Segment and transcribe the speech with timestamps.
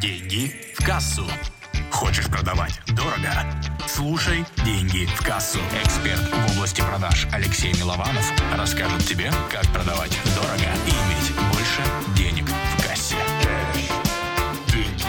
[0.00, 1.24] Деньги в кассу.
[1.90, 3.30] Хочешь продавать дорого?
[3.86, 5.60] Слушай «Деньги в кассу».
[5.84, 11.82] Эксперт в области продаж Алексей Милованов расскажет тебе, как продавать дорого и иметь больше
[12.16, 13.16] денег в кассе.
[14.72, 15.04] Деньги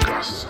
[0.00, 0.48] в кассу.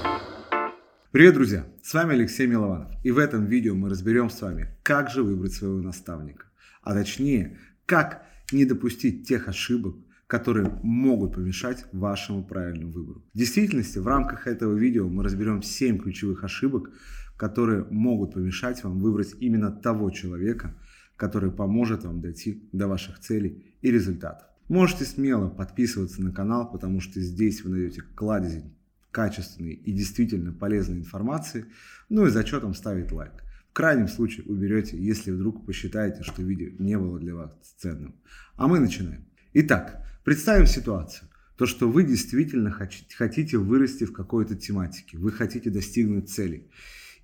[1.11, 1.67] Привет, друзья!
[1.82, 2.93] С вами Алексей Милованов.
[3.03, 6.46] И в этом видео мы разберем с вами, как же выбрать своего наставника.
[6.82, 9.96] А точнее, как не допустить тех ошибок,
[10.31, 13.25] которые могут помешать вашему правильному выбору.
[13.35, 16.93] В действительности, в рамках этого видео мы разберем 7 ключевых ошибок,
[17.37, 20.77] которые могут помешать вам выбрать именно того человека,
[21.17, 24.46] который поможет вам дойти до ваших целей и результатов.
[24.68, 28.62] Можете смело подписываться на канал, потому что здесь вы найдете кладезь
[29.11, 31.65] качественной и действительно полезной информации,
[32.09, 33.33] ну и зачетом ставить лайк.
[33.70, 38.15] В крайнем случае уберете, если вдруг посчитаете, что видео не было для вас ценным.
[38.55, 39.27] А мы начинаем.
[39.55, 41.31] Итак, Представим ситуацию.
[41.56, 46.69] То, что вы действительно хотите вырасти в какой-то тематике, вы хотите достигнуть цели.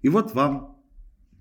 [0.00, 0.78] И вот вам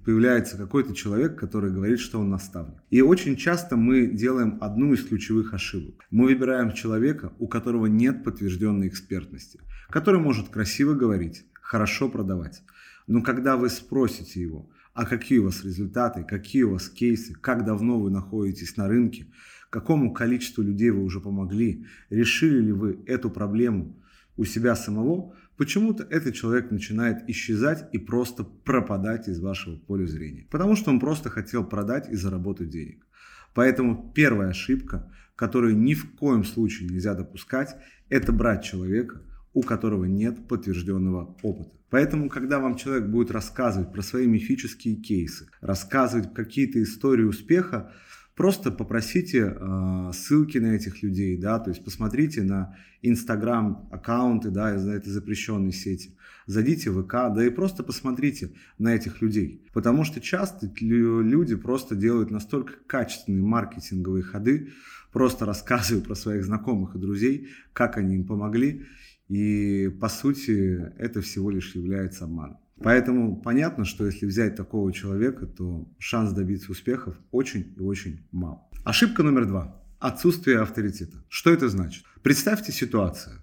[0.03, 2.81] появляется какой-то человек, который говорит, что он наставник.
[2.89, 6.06] И очень часто мы делаем одну из ключевых ошибок.
[6.12, 12.64] Мы выбираем человека, у которого нет подтвержденной экспертности, который может красиво говорить, хорошо продавать.
[13.08, 17.66] Но когда вы спросите его, а какие у вас результаты, какие у вас кейсы, как
[17.66, 19.28] давно вы находитесь на рынке,
[19.69, 24.02] какому количеству людей вы уже помогли, решили ли вы эту проблему
[24.38, 30.47] у себя самого, почему-то этот человек начинает исчезать и просто пропадать из вашего поля зрения.
[30.52, 33.05] Потому что он просто хотел продать и заработать денег.
[33.53, 37.75] Поэтому первая ошибка, которую ни в коем случае нельзя допускать,
[38.09, 39.22] это брать человека,
[39.53, 41.72] у которого нет подтвержденного опыта.
[41.89, 47.94] Поэтому, когда вам человек будет рассказывать про свои мифические кейсы, рассказывать какие-то истории успеха,
[48.36, 54.75] просто попросите э, ссылки на этих людей, да, то есть посмотрите на Инстаграм аккаунты, да,
[54.75, 60.03] из этой запрещенной сети, зайдите в ВК, да и просто посмотрите на этих людей, потому
[60.03, 64.72] что часто люди просто делают настолько качественные маркетинговые ходы,
[65.12, 68.85] просто рассказывая про своих знакомых и друзей, как они им помогли,
[69.29, 72.57] и по сути это всего лишь является обманом.
[72.81, 78.69] Поэтому понятно, что если взять такого человека, то шанс добиться успехов очень и очень мал.
[78.84, 79.81] Ошибка номер два.
[80.00, 81.24] Отсутствие авторитета.
[81.30, 82.03] Что это значит?
[82.22, 83.41] Представьте ситуацию.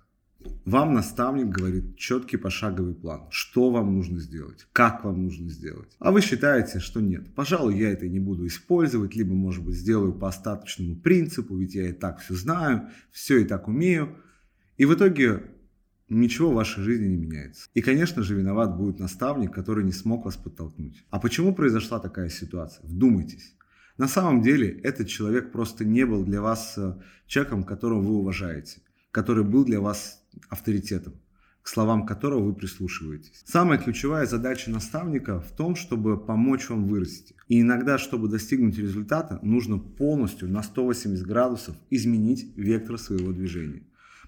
[0.65, 5.89] Вам наставник говорит четкий пошаговый план, что вам нужно сделать, как вам нужно сделать.
[5.99, 10.13] А вы считаете, что нет, пожалуй, я это не буду использовать, либо, может быть, сделаю
[10.13, 14.17] по остаточному принципу, ведь я и так все знаю, все и так умею.
[14.77, 15.45] И в итоге
[16.13, 17.69] ничего в вашей жизни не меняется.
[17.75, 21.05] И, конечно же, виноват будет наставник, который не смог вас подтолкнуть.
[21.11, 22.87] А почему произошла такая ситуация?
[22.87, 23.55] Вдумайтесь.
[23.99, 26.95] На самом деле этот человек просто не был для вас э,
[27.27, 28.81] человеком, которого вы уважаете,
[29.11, 31.15] который был для вас авторитетом,
[31.61, 33.43] к словам которого вы прислушиваетесь.
[33.45, 37.35] Самая ключевая задача наставника в том, чтобы помочь вам вырасти.
[37.49, 43.83] И иногда, чтобы достигнуть результата, нужно полностью на 180 градусов изменить вектор своего движения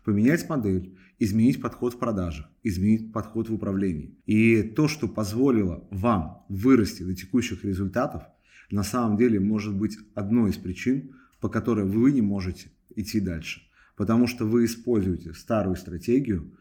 [0.04, 4.16] поменять модель, изменить подход в продажах, изменить подход в управлении.
[4.26, 8.22] И то, что позволило вам вырасти до текущих результатов,
[8.70, 13.62] на самом деле может быть одной из причин, по которой вы не можете идти дальше.
[13.96, 16.52] Потому что вы используете старую стратегию,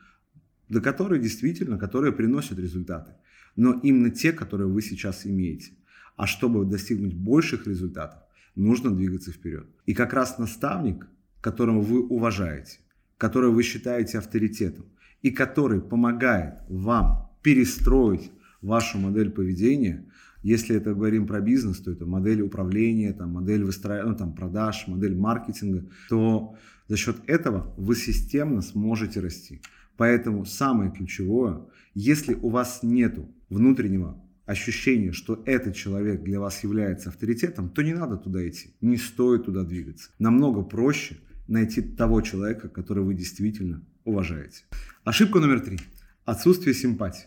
[0.69, 3.13] до которой действительно, которая приносит результаты.
[3.55, 5.71] Но именно те, которые вы сейчас имеете.
[6.15, 8.19] А чтобы достигнуть больших результатов,
[8.55, 9.67] нужно двигаться вперед.
[9.85, 11.07] И как раз наставник,
[11.41, 12.79] которого вы уважаете,
[13.23, 14.83] который вы считаете авторитетом
[15.21, 20.03] и который помогает вам перестроить вашу модель поведения,
[20.41, 24.87] если это говорим про бизнес, то это модель управления, там, модель выстроения, ну, там, продаж,
[24.87, 26.57] модель маркетинга, то
[26.89, 29.61] за счет этого вы системно сможете расти.
[29.95, 31.61] Поэтому самое ключевое,
[31.93, 33.17] если у вас нет
[33.47, 38.97] внутреннего ощущения, что этот человек для вас является авторитетом, то не надо туда идти, не
[38.97, 40.09] стоит туда двигаться.
[40.19, 41.15] Намного проще–
[41.47, 44.63] найти того человека, которого вы действительно уважаете.
[45.03, 45.79] Ошибка номер три.
[46.25, 47.25] Отсутствие симпатии.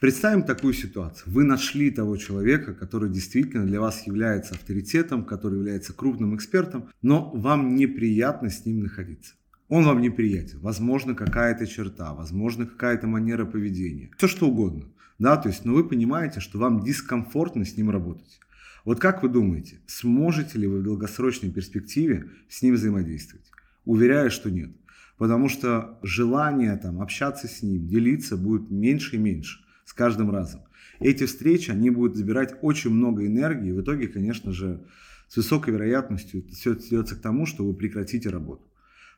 [0.00, 1.30] Представим такую ситуацию.
[1.30, 7.30] Вы нашли того человека, который действительно для вас является авторитетом, который является крупным экспертом, но
[7.32, 9.34] вам неприятно с ним находиться.
[9.68, 10.58] Он вам неприятен.
[10.60, 14.10] Возможно, какая-то черта, возможно, какая-то манера поведения.
[14.16, 14.86] Все что угодно.
[15.18, 18.40] Да, то есть, но вы понимаете, что вам дискомфортно с ним работать.
[18.86, 23.49] Вот как вы думаете, сможете ли вы в долгосрочной перспективе с ним взаимодействовать?
[23.84, 24.70] Уверяю, что нет.
[25.18, 30.62] Потому что желание там, общаться с ним, делиться будет меньше и меньше с каждым разом.
[30.98, 33.68] Эти встречи, они будут забирать очень много энергии.
[33.70, 34.86] И в итоге, конечно же,
[35.28, 38.66] с высокой вероятностью все сведется к тому, что вы прекратите работу.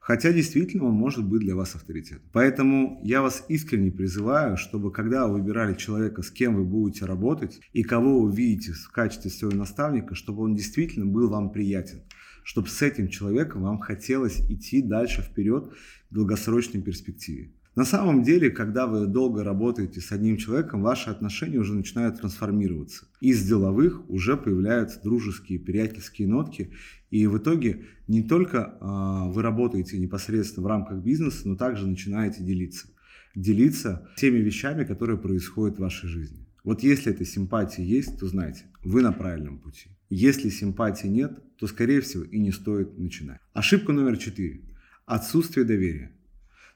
[0.01, 2.29] Хотя действительно он может быть для вас авторитетом.
[2.33, 7.61] Поэтому я вас искренне призываю, чтобы когда вы выбирали человека, с кем вы будете работать
[7.73, 12.03] и кого вы видите в качестве своего наставника, чтобы он действительно был вам приятен
[12.45, 15.73] чтобы с этим человеком вам хотелось идти дальше вперед
[16.11, 17.51] в долгосрочной перспективе.
[17.75, 23.07] На самом деле, когда вы долго работаете с одним человеком, ваши отношения уже начинают трансформироваться.
[23.21, 26.73] Из деловых уже появляются дружеские, приятельские нотки.
[27.11, 32.43] И в итоге не только э, вы работаете непосредственно в рамках бизнеса, но также начинаете
[32.43, 32.89] делиться.
[33.35, 36.42] Делиться теми вещами, которые происходят в вашей жизни.
[36.65, 39.89] Вот если эта симпатия есть, то знайте, вы на правильном пути.
[40.11, 43.41] Если симпатии нет, то, скорее всего, и не стоит начинать.
[43.53, 44.61] Ошибка номер четыре.
[45.05, 46.13] Отсутствие доверия.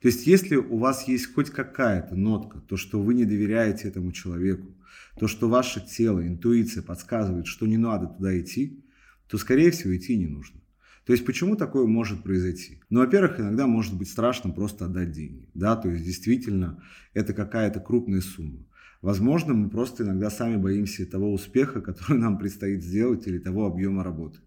[0.00, 4.12] То есть, если у вас есть хоть какая-то нотка, то, что вы не доверяете этому
[4.12, 4.74] человеку,
[5.18, 8.84] то, что ваше тело, интуиция подсказывает, что не надо туда идти,
[9.28, 10.60] то, скорее всего, идти не нужно.
[11.04, 12.80] То есть, почему такое может произойти?
[12.90, 15.48] Ну, во-первых, иногда может быть страшно просто отдать деньги.
[15.54, 16.82] Да, то есть, действительно,
[17.14, 18.66] это какая-то крупная сумма.
[19.06, 24.02] Возможно, мы просто иногда сами боимся того успеха, который нам предстоит сделать, или того объема
[24.02, 24.40] работы.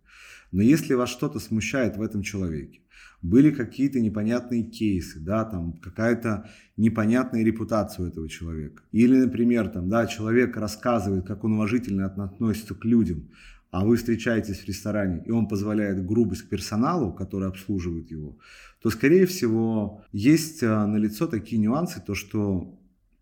[0.51, 2.81] Но если вас что-то смущает в этом человеке,
[3.21, 8.83] были какие-то непонятные кейсы, да, там какая-то непонятная репутация у этого человека.
[8.91, 13.29] Или, например, там, да, человек рассказывает, как он уважительно относится к людям,
[13.71, 18.38] а вы встречаетесь в ресторане, и он позволяет грубость к персоналу, который обслуживает его,
[18.81, 22.79] то, скорее всего, есть а, налицо такие нюансы, то, что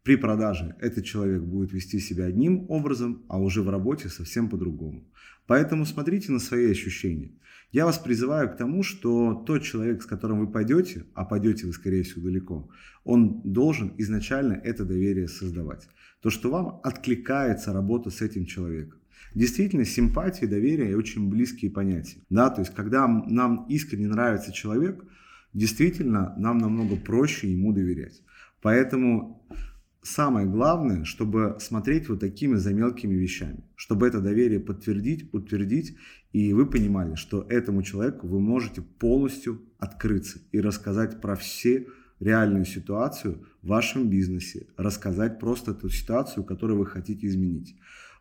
[0.08, 5.04] при продаже этот человек будет вести себя одним образом, а уже в работе совсем по-другому.
[5.48, 7.34] Поэтому смотрите на свои ощущения.
[7.74, 11.74] Я вас призываю к тому, что тот человек, с которым вы пойдете, а пойдете вы,
[11.74, 12.70] скорее всего, далеко,
[13.04, 15.90] он должен изначально это доверие создавать.
[16.22, 19.02] То, что вам откликается работа с этим человеком.
[19.36, 22.22] Действительно, симпатия доверие очень близкие понятия.
[22.30, 25.04] Да, то есть, когда нам искренне нравится человек,
[25.54, 28.24] действительно, нам намного проще ему доверять.
[28.62, 29.46] Поэтому
[30.08, 35.98] самое главное, чтобы смотреть вот такими за мелкими вещами, чтобы это доверие подтвердить, утвердить,
[36.32, 41.88] и вы понимали, что этому человеку вы можете полностью открыться и рассказать про все
[42.20, 47.76] реальную ситуацию в вашем бизнесе, рассказать просто эту ситуацию, которую вы хотите изменить.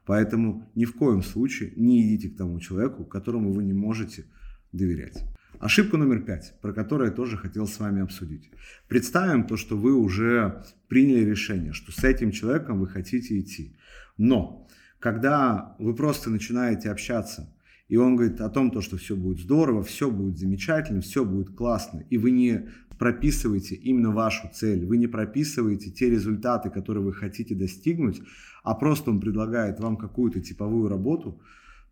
[0.05, 4.25] Поэтому ни в коем случае не идите к тому человеку, которому вы не можете
[4.73, 5.23] доверять.
[5.59, 8.51] Ошибка номер пять, про которую я тоже хотел с вами обсудить.
[8.89, 13.75] Представим то, что вы уже приняли решение, что с этим человеком вы хотите идти.
[14.19, 14.69] Но
[14.99, 17.53] когда вы просто начинаете общаться,
[17.89, 21.55] и он говорит о том, то, что все будет здорово, все будет замечательно, все будет
[21.55, 22.69] классно, и вы не
[22.99, 28.21] прописываете именно вашу цель, вы не прописываете те результаты, которые вы хотите достигнуть,
[28.63, 31.41] а просто он предлагает вам какую-то типовую работу,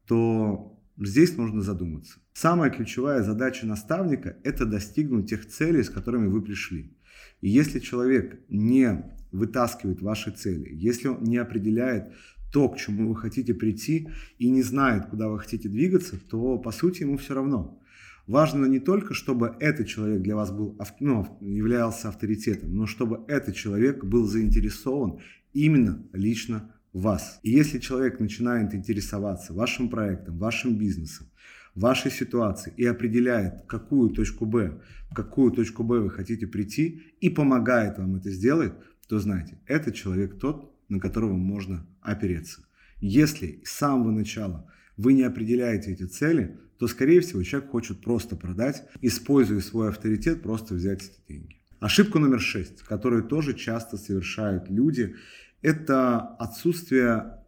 [0.06, 2.20] то Здесь нужно задуматься.
[2.34, 6.96] Самая ключевая задача наставника– это достигнуть тех целей, с которыми вы пришли.
[7.40, 12.12] И если человек не вытаскивает ваши цели, если он не определяет
[12.52, 14.08] то, к чему вы хотите прийти
[14.38, 17.80] и не знает, куда вы хотите двигаться, то по сути ему все равно.
[18.28, 23.56] Важно не только, чтобы этот человек для вас был, ну, являлся авторитетом, но чтобы этот
[23.56, 25.18] человек был заинтересован
[25.52, 27.40] именно лично вас.
[27.42, 31.26] И если человек начинает интересоваться вашим проектом, вашим бизнесом,
[31.74, 34.80] вашей ситуацией и определяет, какую точку Б,
[35.10, 38.72] в какую точку Б вы хотите прийти и помогает вам это сделать,
[39.08, 42.64] то знайте, этот человек тот, на которого можно опереться.
[43.00, 48.36] Если с самого начала вы не определяете эти цели, то, скорее всего, человек хочет просто
[48.36, 51.56] продать, используя свой авторитет, просто взять эти деньги.
[51.80, 55.16] Ошибка номер шесть, которую тоже часто совершают люди,
[55.64, 57.38] это отсутствие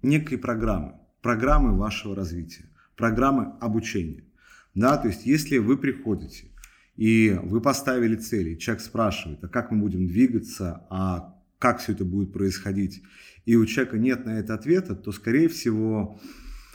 [0.00, 4.22] некой программы, программы вашего развития, программы обучения.
[4.76, 6.46] Да, то есть если вы приходите
[6.94, 12.04] и вы поставили цели, человек спрашивает, а как мы будем двигаться, а как все это
[12.04, 13.02] будет происходить,
[13.46, 16.20] и у человека нет на это ответа, то, скорее всего,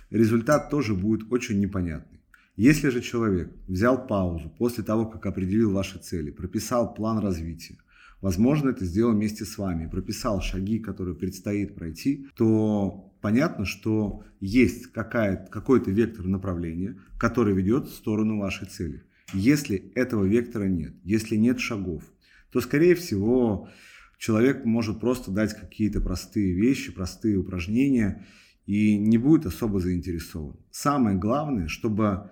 [0.09, 2.19] результат тоже будет очень непонятный.
[2.57, 7.77] Если же человек взял паузу после того, как определил ваши цели, прописал план развития,
[8.21, 14.87] возможно, это сделал вместе с вами, прописал шаги, которые предстоит пройти, то понятно, что есть
[14.87, 19.03] какой-то вектор направления, который ведет в сторону вашей цели.
[19.33, 22.03] Если этого вектора нет, если нет шагов,
[22.51, 23.69] то, скорее всего,
[24.17, 28.25] человек может просто дать какие-то простые вещи, простые упражнения
[28.65, 30.57] и не будет особо заинтересован.
[30.69, 32.29] Самое главное, чтобы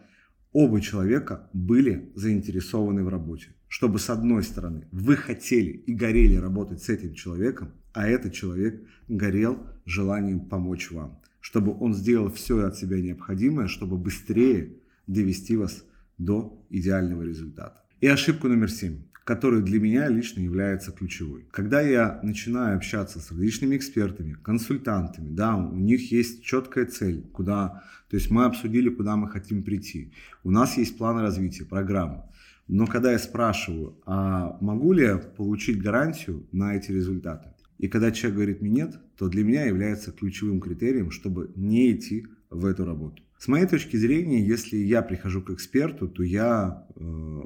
[0.51, 6.83] оба человека были заинтересованы в работе чтобы с одной стороны вы хотели и горели работать
[6.83, 12.75] с этим человеком, а этот человек горел желанием помочь вам, чтобы он сделал все от
[12.75, 14.73] себя необходимое, чтобы быстрее
[15.07, 15.85] довести вас
[16.17, 17.81] до идеального результата.
[18.01, 21.45] И ошибку номер семь которая для меня лично является ключевой.
[21.51, 27.83] Когда я начинаю общаться с различными экспертами, консультантами, да, у них есть четкая цель, куда,
[28.09, 30.11] то есть мы обсудили, куда мы хотим прийти.
[30.43, 32.27] У нас есть план развития, программа.
[32.69, 37.49] Но когда я спрашиваю, а могу ли я получить гарантию на эти результаты?
[37.79, 42.27] И когда человек говорит мне нет, то для меня является ключевым критерием, чтобы не идти
[42.51, 43.23] в эту работу.
[43.39, 47.01] С моей точки зрения, если я прихожу к эксперту, то я э,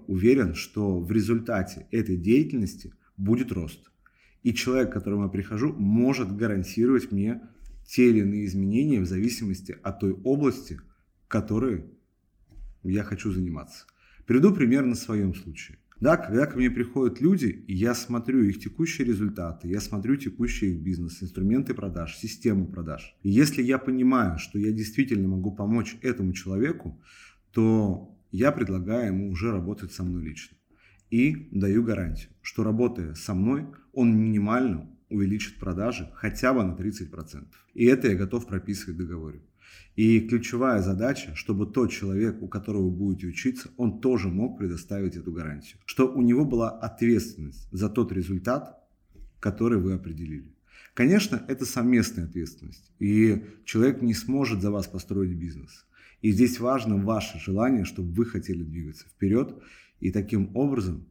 [0.07, 3.91] уверен, что в результате этой деятельности будет рост.
[4.41, 7.41] И человек, к которому я прихожу, может гарантировать мне
[7.87, 10.81] те или иные изменения в зависимости от той области,
[11.29, 11.85] которой
[12.83, 13.85] я хочу заниматься.
[14.25, 15.77] Приведу пример на своем случае.
[15.99, 20.71] Да, когда ко мне приходят люди, и я смотрю их текущие результаты, я смотрю текущий
[20.71, 23.15] их бизнес, инструменты продаж, систему продаж.
[23.21, 27.01] И если я понимаю, что я действительно могу помочь этому человеку,
[27.51, 30.57] то я предлагаю ему уже работать со мной лично.
[31.09, 37.45] И даю гарантию, что работая со мной, он минимально увеличит продажи хотя бы на 30%.
[37.75, 39.41] И это я готов прописывать в договоре.
[39.95, 45.15] И ключевая задача, чтобы тот человек, у которого вы будете учиться, он тоже мог предоставить
[45.15, 45.79] эту гарантию.
[45.85, 48.79] Что у него была ответственность за тот результат,
[49.39, 50.51] который вы определили.
[50.95, 52.91] Конечно, это совместная ответственность.
[52.99, 55.85] И человек не сможет за вас построить бизнес.
[56.21, 59.55] И здесь важно ваше желание, чтобы вы хотели двигаться вперед
[59.99, 61.05] и таким образом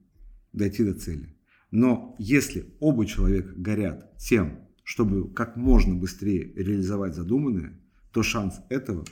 [0.52, 1.36] дойти до цели.
[1.70, 7.78] Но если оба человека горят тем, чтобы как можно быстрее реализовать задуманное,
[8.12, 9.04] то шанс этого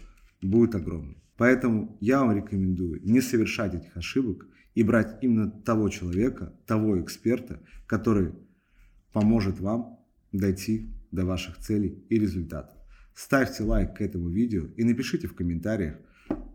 [0.43, 1.17] будет огромный.
[1.37, 7.61] Поэтому я вам рекомендую не совершать этих ошибок и брать именно того человека, того эксперта,
[7.87, 8.35] который
[9.13, 9.99] поможет вам
[10.33, 12.77] дойти до ваших целей и результатов.
[13.15, 15.97] Ставьте лайк к этому видео и напишите в комментариях,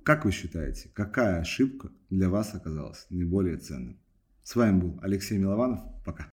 [0.03, 3.99] как вы считаете, какая ошибка для вас оказалась наиболее ценной.
[4.43, 5.81] С вами был Алексей Милованов.
[6.05, 6.23] Пока.